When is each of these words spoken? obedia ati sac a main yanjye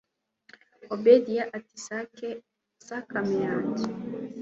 obedia 0.95 1.43
ati 1.57 1.77
sac 1.85 2.15
a 3.19 3.21
main 3.25 3.41
yanjye 3.47 3.83